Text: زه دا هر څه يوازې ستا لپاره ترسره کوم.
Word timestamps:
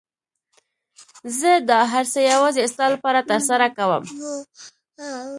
زه 1.39 1.51
دا 1.69 1.79
هر 1.93 2.05
څه 2.13 2.19
يوازې 2.33 2.61
ستا 2.73 2.85
لپاره 2.93 3.19
ترسره 3.31 3.67
کوم. 3.77 4.03